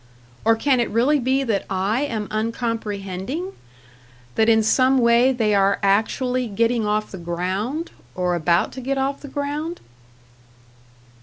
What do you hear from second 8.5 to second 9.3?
to get off the